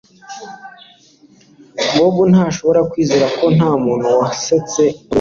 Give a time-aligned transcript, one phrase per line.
[1.95, 4.99] Bobo ntashobora kwizera ko ntamuntu wasetse urwenya rwe